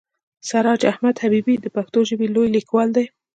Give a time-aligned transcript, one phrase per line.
[0.49, 3.05] سراج احمد حبیبي د پښتو ژبې لوی لیکوال دی.